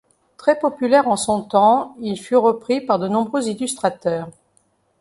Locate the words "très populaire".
0.35-1.07